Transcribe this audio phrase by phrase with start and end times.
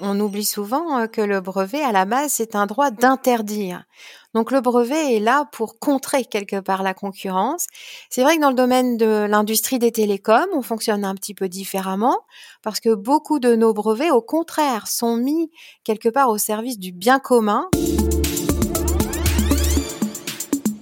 [0.00, 3.84] on oublie souvent que le brevet, à la base, c'est un droit d'interdire.
[4.34, 7.66] Donc le brevet est là pour contrer quelque part la concurrence.
[8.10, 11.48] C'est vrai que dans le domaine de l'industrie des télécoms, on fonctionne un petit peu
[11.48, 12.18] différemment
[12.62, 15.50] parce que beaucoup de nos brevets, au contraire, sont mis
[15.82, 17.68] quelque part au service du bien commun.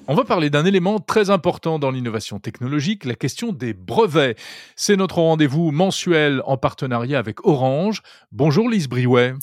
[0.09, 4.39] On va parler d'un élément très important dans l'innovation technologique, la question des brevets.
[4.77, 8.03] C'est notre rendez-vous mensuel en partenariat avec Orange.
[8.31, 9.35] Bonjour Lise Briouet.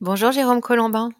[0.00, 1.10] Bonjour Jérôme Colombin.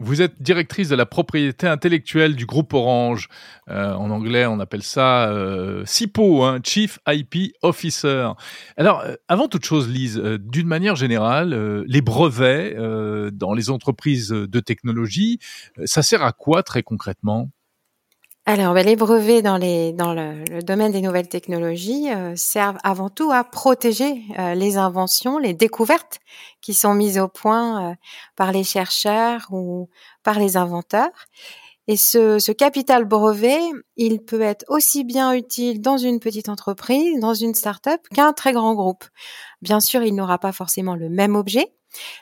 [0.00, 3.28] Vous êtes directrice de la propriété intellectuelle du groupe Orange.
[3.68, 8.30] Euh, en anglais, on appelle ça euh, CIPO, hein, Chief IP Officer.
[8.76, 12.76] Alors, euh, avant toute chose, Lise, euh, d'une manière générale, les brevets
[13.32, 15.38] dans les entreprises de technologie,
[15.84, 17.50] ça sert à quoi très concrètement?
[18.50, 23.10] Alors, ben, les brevets dans, les, dans le, domaine des nouvelles technologies euh, servent avant
[23.10, 26.18] tout à protéger euh, les inventions, les découvertes
[26.62, 27.94] qui sont mises au point euh,
[28.36, 29.90] par les chercheurs ou
[30.22, 31.10] par les inventeurs.
[31.88, 33.60] Et ce, ce, capital brevet,
[33.98, 38.54] il peut être aussi bien utile dans une petite entreprise, dans une start-up, qu'un très
[38.54, 39.04] grand groupe.
[39.60, 41.74] Bien sûr, il n'aura pas forcément le même objet,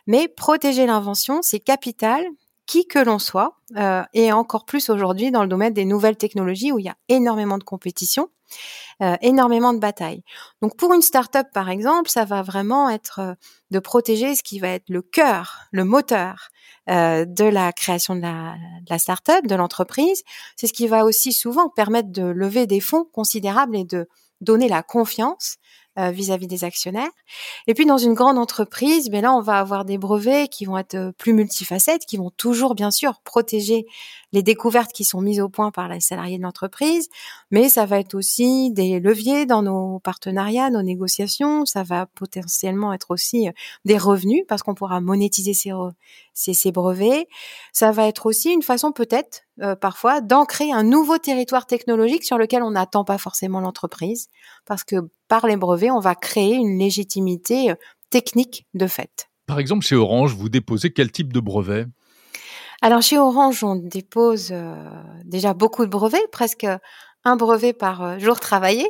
[0.09, 2.27] mais protéger l'invention, c'est capital
[2.67, 6.73] qui que l'on soit, euh, et encore plus aujourd'hui dans le domaine des nouvelles technologies
[6.73, 8.29] où il y a énormément de compétition,
[9.03, 10.23] euh, énormément de batailles.
[10.63, 13.35] Donc pour une start-up par exemple, ça va vraiment être euh,
[13.71, 16.49] de protéger ce qui va être le cœur, le moteur
[16.89, 20.23] euh, de la création de la, de la start-up, de l'entreprise.
[20.57, 24.09] C'est ce qui va aussi souvent permettre de lever des fonds considérables et de
[24.41, 25.57] donner la confiance
[25.99, 27.09] euh, vis-à-vis des actionnaires.
[27.67, 30.77] Et puis dans une grande entreprise, ben là on va avoir des brevets qui vont
[30.77, 33.87] être euh, plus multifacettes, qui vont toujours bien sûr protéger
[34.33, 37.09] les découvertes qui sont mises au point par les salariés de l'entreprise,
[37.51, 42.93] mais ça va être aussi des leviers dans nos partenariats, nos négociations, ça va potentiellement
[42.93, 43.53] être aussi euh,
[43.87, 45.73] des revenus parce qu'on pourra monétiser ces,
[46.35, 47.27] ces, ces, brevets,
[47.73, 49.45] ça va être aussi une façon peut-être
[49.81, 54.29] parfois d'ancrer un nouveau territoire technologique sur lequel on n'attend pas forcément l'entreprise.
[54.67, 54.97] Parce que
[55.29, 57.75] par les brevets, on va créer une légitimité euh,
[58.11, 59.29] technique de fait.
[59.47, 61.87] Par exemple, chez Orange, vous déposez quel type de brevet?
[62.83, 64.75] Alors chez Orange, on dépose euh,
[65.25, 66.67] déjà beaucoup de brevets, presque
[67.25, 68.87] un brevet par euh, jour travaillé.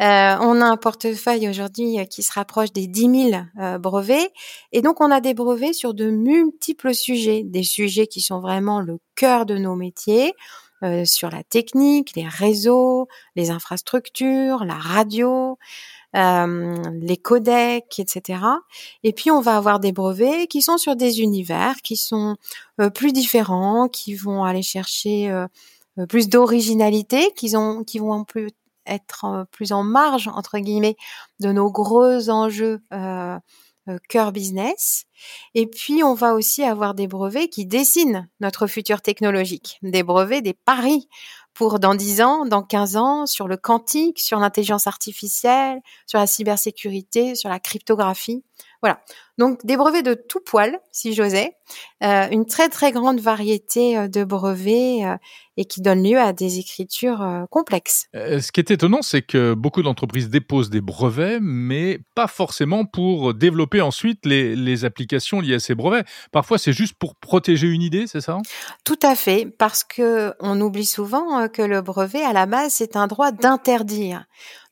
[0.00, 4.30] on a un portefeuille aujourd'hui qui se rapproche des 10 000 brevets.
[4.72, 8.80] Et donc, on a des brevets sur de multiples sujets, des sujets qui sont vraiment
[8.80, 10.34] le cœur de nos métiers.
[10.82, 15.58] Euh, sur la technique, les réseaux, les infrastructures, la radio,
[16.16, 18.40] euh, les codecs, etc.
[19.02, 22.36] Et puis on va avoir des brevets qui sont sur des univers qui sont
[22.80, 25.30] euh, plus différents, qui vont aller chercher
[26.08, 28.48] plus d'originalité, qui, ont, qui vont plus
[28.86, 30.96] être plus en marge entre guillemets
[31.40, 33.38] de nos gros enjeux euh,
[34.08, 35.04] cœur business.
[35.54, 40.42] Et puis, on va aussi avoir des brevets qui dessinent notre futur technologique, des brevets,
[40.42, 41.08] des paris
[41.54, 46.26] pour dans 10 ans, dans 15 ans, sur le quantique, sur l'intelligence artificielle, sur la
[46.26, 48.44] cybersécurité, sur la cryptographie.
[48.82, 49.00] Voilà.
[49.40, 51.54] Donc des brevets de tout poil, si j'osais,
[52.02, 55.16] euh, une très très grande variété euh, de brevets euh,
[55.56, 58.06] et qui donne lieu à des écritures complexes.
[58.14, 63.34] ce qui est étonnant, c'est que beaucoup d'entreprises déposent des brevets, mais pas forcément pour
[63.34, 66.06] développer ensuite les, les applications liées à ces brevets.
[66.32, 68.38] Parfois, c'est juste pour protéger une idée, c'est ça?
[68.84, 72.96] Tout à fait, parce que on oublie souvent que le brevet, à la base, c'est
[72.96, 74.24] un droit d'interdire.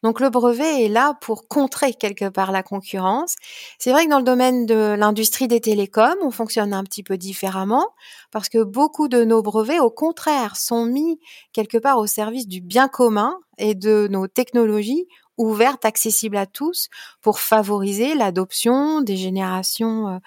[0.03, 3.35] Donc le brevet est là pour contrer quelque part la concurrence.
[3.79, 7.17] C'est vrai que dans le domaine de l'industrie des télécoms, on fonctionne un petit peu
[7.17, 7.87] différemment
[8.31, 11.19] parce que beaucoup de nos brevets, au contraire, sont mis
[11.53, 16.89] quelque part au service du bien commun et de nos technologies ouvertes, accessibles à tous,
[17.23, 20.19] pour favoriser l'adoption des générations euh,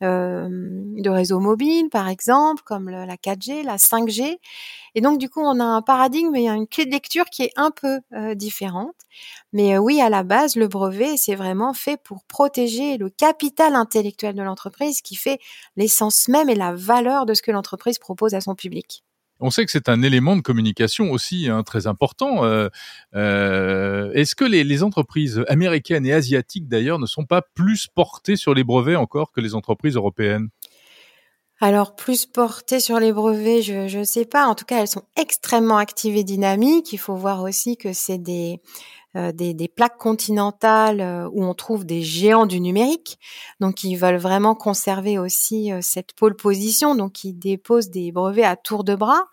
[0.00, 4.38] de réseaux mobiles, par exemple, comme la 4G, la 5G.
[4.94, 7.52] Et donc, du coup, on a un paradigme et une clé de lecture qui est
[7.56, 8.96] un peu euh, différente.
[9.52, 13.74] Mais euh, oui, à la base, le brevet, c'est vraiment fait pour protéger le capital
[13.74, 15.38] intellectuel de l'entreprise qui fait
[15.76, 19.04] l'essence même et la valeur de ce que l'entreprise propose à son public.
[19.40, 22.44] On sait que c'est un élément de communication aussi hein, très important.
[22.44, 22.68] Euh,
[23.14, 28.36] euh, Est-ce que les, les, entreprises américaines et asiatiques d'ailleurs ne sont pas plus portées
[28.36, 30.48] sur les brevets encore que les entreprises européennes?
[31.60, 34.46] Alors plus portées sur les brevets, je ne sais pas.
[34.46, 36.92] En tout cas, elles sont extrêmement actives et dynamiques.
[36.92, 38.60] Il faut voir aussi que c'est des
[39.14, 43.18] des, des, plaques continentales où on trouve des géants du numérique,
[43.58, 48.56] donc ils veulent vraiment conserver aussi cette pole position, donc ils déposent des brevets à
[48.56, 49.24] tour de bras.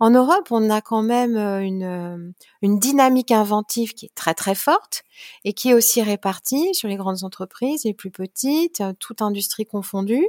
[0.00, 5.04] En Europe, on a quand même une, une dynamique inventive qui est très très forte
[5.44, 10.28] et qui est aussi répartie sur les grandes entreprises, les plus petites, toute industrie confondue.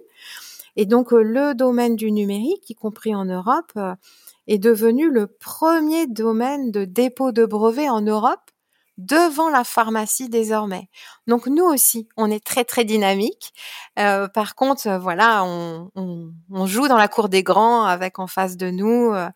[0.75, 3.73] Et donc le domaine du numérique, y compris en Europe,
[4.47, 8.51] est devenu le premier domaine de dépôt de brevets en Europe
[8.97, 10.89] devant la pharmacie désormais.
[11.27, 13.53] Donc nous aussi, on est très très dynamique.
[13.99, 18.69] Euh, par contre, voilà, on, joue dans la cour des grands avec en face de
[18.69, 19.29] nous euh,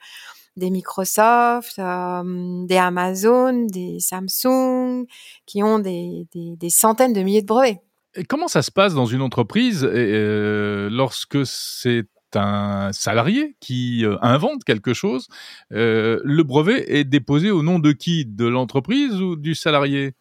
[0.55, 5.05] des Microsoft, euh, des Amazon, des Samsung,
[5.45, 6.27] qui ont des,
[6.69, 7.81] centaines de milliers de brevets.
[8.15, 14.63] Et comment ça se passe dans une entreprise lorsque c'est un salarié qui euh, invente
[14.63, 15.27] quelque chose,
[15.71, 18.25] euh, le brevet est déposé au nom de qui?
[18.25, 20.13] De l'entreprise ou du salarié?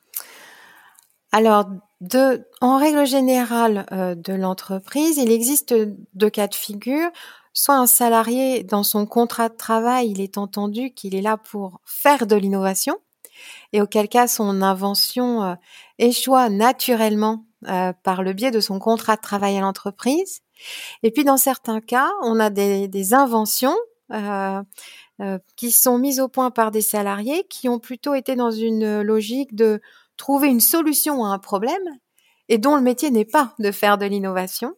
[1.32, 1.66] Alors,
[2.60, 5.74] en règle générale, euh, de l'entreprise, il existe
[6.14, 7.10] deux cas de figure.
[7.52, 11.80] Soit un salarié, dans son contrat de travail, il est entendu qu'il est là pour
[11.84, 12.98] faire de l'innovation,
[13.72, 15.56] et auquel cas son invention
[15.98, 17.46] échoue naturellement
[18.02, 20.40] par le biais de son contrat de travail à l'entreprise.
[21.02, 23.76] Et puis dans certains cas, on a des, des inventions
[24.12, 24.62] euh,
[25.20, 29.00] euh, qui sont mises au point par des salariés qui ont plutôt été dans une
[29.00, 29.80] logique de
[30.18, 31.98] trouver une solution à un problème
[32.48, 34.76] et dont le métier n'est pas de faire de l'innovation.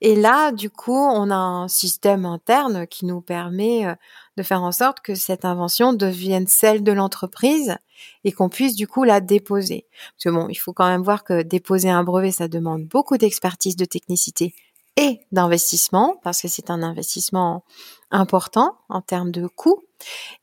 [0.00, 3.94] Et là, du coup, on a un système interne qui nous permet euh,
[4.36, 7.76] de faire en sorte que cette invention devienne celle de l'entreprise
[8.24, 9.86] et qu'on puisse du coup la déposer.
[10.12, 13.16] Parce que bon, il faut quand même voir que déposer un brevet, ça demande beaucoup
[13.18, 14.54] d'expertise, de technicité
[14.96, 17.64] et d'investissement, parce que c'est un investissement
[18.10, 19.82] important en termes de coûts.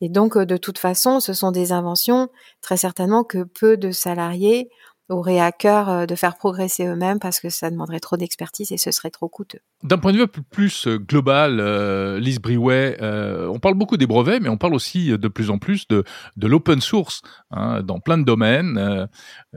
[0.02, 2.30] Et donc, euh, de toute façon, ce sont des inventions
[2.62, 4.70] très certainement que peu de salariés
[5.10, 8.78] auraient à cœur euh, de faire progresser eux-mêmes parce que ça demanderait trop d'expertise et
[8.78, 9.60] ce serait trop coûteux.
[9.84, 14.42] D'un point de vue plus euh, global, euh, Lise Briouet, on parle beaucoup des brevets,
[14.42, 16.04] mais on parle aussi de plus en plus de,
[16.38, 17.22] de l'open source
[17.52, 19.08] hein, dans plein de domaines.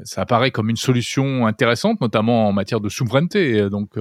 [0.02, 3.68] ça apparaît comme une solution intéressante, notamment en matière de souveraineté.
[3.70, 3.92] Donc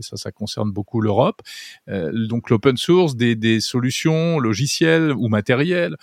[0.00, 1.42] ça, ça concerne beaucoup l'Europe.
[1.86, 5.96] donc l'open source, des, des, solutions logicielles ou matérielles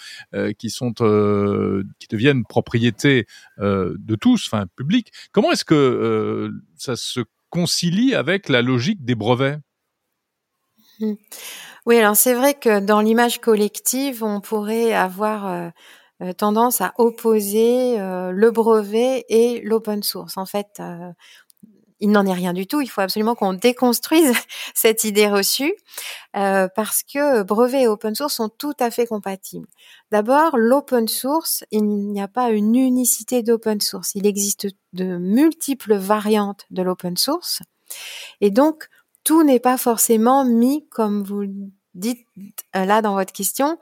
[0.57, 3.25] qui sont qui deviennent propriété
[3.57, 5.11] de tous, enfin public.
[5.31, 9.59] Comment est-ce que euh, ça se concilie avec la logique des brevets?
[10.99, 11.13] Mmh.
[11.85, 15.69] Oui, alors c'est vrai que dans l'image collective, on pourrait avoir euh,
[16.21, 20.37] euh, tendance à opposer le brevet et l'open source.
[20.37, 20.81] En fait,
[21.99, 22.81] il n'en est rien du tout.
[22.81, 24.33] Il faut absolument qu'on déconstruise
[24.73, 25.73] cette idée reçue
[26.35, 29.67] euh, parce que brevet et open source sont tout à fait compatibles.
[30.11, 34.13] D'abord, l'open source, il n'y a pas une unicité d'open source.
[34.15, 37.61] Il existe de multiples variantes de l'open source.
[38.41, 38.87] Et donc,
[39.23, 41.45] tout n'est pas forcément mis, comme vous
[41.93, 42.27] dites
[42.75, 43.77] euh, là dans votre question,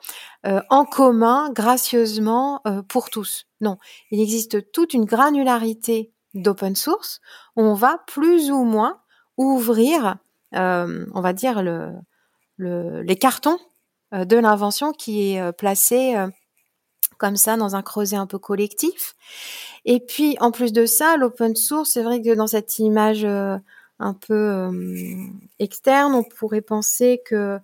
[0.46, 3.48] euh, en commun, gracieusement, pour tous.
[3.60, 3.78] Non,
[4.12, 7.22] il existe toute une granularité d'open source,
[7.56, 9.00] on va plus ou moins
[9.38, 10.18] ouvrir,
[10.56, 11.94] euh, on va dire, le,
[12.58, 13.60] les cartons
[14.14, 16.16] euh, de l'invention qui est euh, placé
[17.18, 19.16] comme ça dans un creuset un peu collectif.
[19.86, 24.14] Et puis, en plus de ça, l'open source, c'est vrai que dans cette image un
[24.14, 24.72] peu
[25.60, 27.60] externe, on pourrait penser que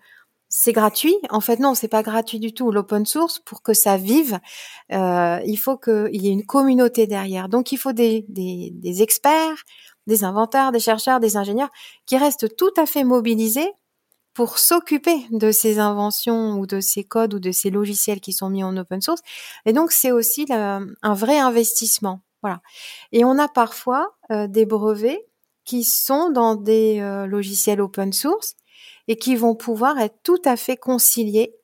[0.50, 1.16] c'est gratuit.
[1.30, 2.72] En fait, non, c'est pas gratuit du tout.
[2.72, 4.40] L'open source, pour que ça vive,
[4.92, 7.50] euh, il faut qu'il y ait une communauté derrière.
[7.50, 9.64] Donc, il faut des, des, des, experts,
[10.08, 11.70] des inventeurs, des chercheurs, des ingénieurs
[12.08, 13.72] qui restent tout à fait mobilisés
[14.34, 18.50] pour s'occuper de ces inventions ou de ces codes ou de ces logiciels qui sont
[18.50, 19.22] mis en open source.
[19.66, 22.22] Et donc, c'est aussi un vrai investissement.
[22.42, 22.62] Voilà.
[23.12, 25.26] Et on a parfois euh, des brevets
[25.66, 28.56] qui sont dans des euh, logiciels open source
[29.10, 31.56] et qui vont pouvoir être tout à fait conciliés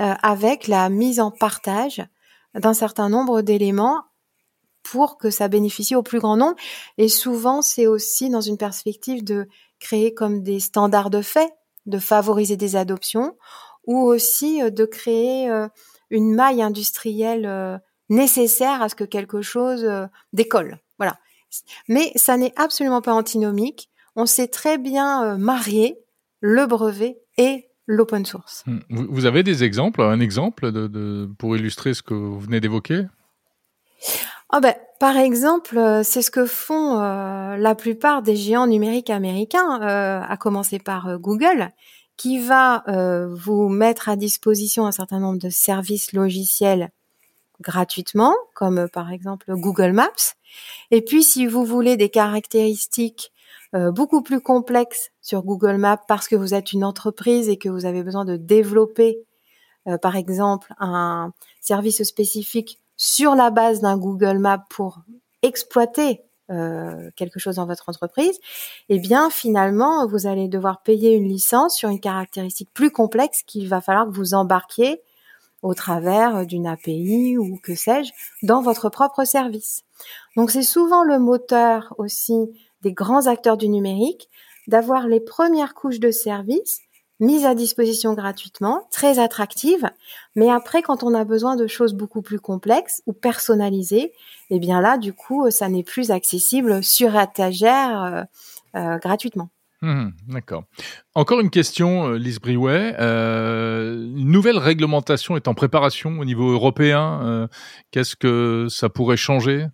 [0.00, 2.02] euh, avec la mise en partage
[2.54, 4.04] d'un certain nombre d'éléments
[4.82, 6.56] pour que ça bénéficie au plus grand nombre.
[6.96, 9.48] Et souvent, c'est aussi dans une perspective de
[9.80, 11.52] créer comme des standards de fait,
[11.84, 13.36] de favoriser des adoptions,
[13.86, 15.68] ou aussi euh, de créer euh,
[16.08, 19.86] une maille industrielle nécessaire à ce que quelque chose
[20.32, 20.78] décolle.
[20.96, 21.18] Voilà.
[21.86, 23.90] Mais ça n'est absolument pas antinomique.
[24.16, 25.98] On sait très bien marier
[26.40, 28.64] le brevet et l'open source.
[28.66, 28.80] Hmm.
[28.90, 33.06] Vous avez des exemples, un exemple de, pour illustrer ce que vous venez d'évoquer?
[34.52, 39.10] Oh ben, Par exemple, euh, c'est ce que font euh, la plupart des géants numériques
[39.10, 41.70] américains, euh, à commencer par Google,
[42.16, 42.82] qui va
[43.30, 46.90] vous mettre à disposition un certain nombre de services logiciels
[47.60, 50.34] gratuitement, comme par exemple Google Maps.
[50.90, 53.30] Et puis, si vous voulez des caractéristiques
[53.72, 57.84] beaucoup plus complexes sur Google Maps parce que vous êtes une entreprise et que vous
[57.84, 59.18] avez besoin de développer,
[60.00, 65.00] par exemple, un service spécifique sur la base d'un Google Maps pour
[65.42, 68.38] exploiter euh, quelque chose dans votre entreprise,
[68.88, 73.68] eh bien finalement vous allez devoir payer une licence sur une caractéristique plus complexe qu'il
[73.68, 75.02] va falloir que vous embarquiez
[75.60, 79.82] au travers d'une API ou que sais-je dans votre propre service.
[80.36, 82.48] Donc c'est souvent le moteur aussi
[82.82, 84.28] des grands acteurs du numérique
[84.66, 86.80] d'avoir les premières couches de service
[87.20, 89.90] mise à disposition gratuitement, très attractive.
[90.36, 94.12] Mais après, quand on a besoin de choses beaucoup plus complexes ou personnalisées,
[94.50, 98.22] eh bien là, du coup, ça n'est plus accessible sur étagère euh,
[98.76, 99.50] euh, gratuitement.
[99.80, 100.64] Mmh, d'accord.
[101.14, 102.96] Encore une question, euh, Lise Briouet.
[102.98, 107.48] une nouvelle réglementation est en préparation au niveau européen.
[107.90, 109.66] Qu'est-ce que ça pourrait changer?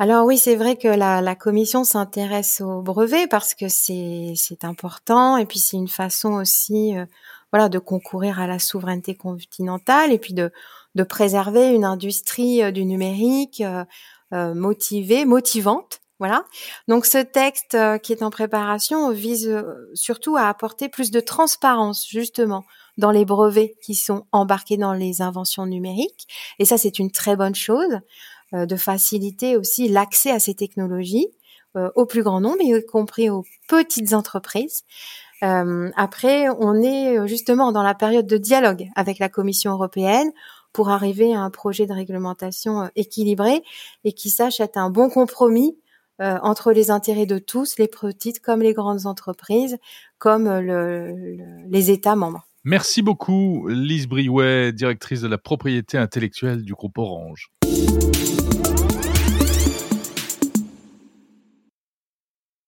[0.00, 5.36] Alors oui, c'est vrai que la, la commission s'intéresse au brevet parce que c'est important
[5.36, 7.04] et puis c'est une façon aussi euh,
[7.52, 10.52] voilà de concourir à la souveraineté continentale et puis de
[10.94, 13.62] de préserver une industrie euh, du numérique
[14.32, 16.00] euh, motivée, motivante.
[16.18, 16.44] Voilà.
[16.88, 19.54] Donc ce texte qui est en préparation vise
[19.92, 22.64] surtout à apporter plus de transparence justement
[22.96, 26.26] dans les brevets qui sont embarqués dans les inventions numériques.
[26.58, 28.00] Et ça, c'est une très bonne chose.
[28.52, 31.28] Euh, de faciliter aussi l'accès à ces technologies
[31.76, 34.82] euh, au plus grand nombre, y compris aux petites entreprises.
[35.44, 40.32] Euh, après, on est justement dans la période de dialogue avec la Commission européenne
[40.72, 43.62] pour arriver à un projet de réglementation équilibré
[44.02, 45.76] et qui sache être un bon compromis
[46.18, 49.78] entre les intérêts de tous, les petites comme les grandes entreprises,
[50.18, 52.46] comme les États membres.
[52.62, 57.50] Merci beaucoup, Lise Briouet, directrice de la propriété intellectuelle du groupe Orange.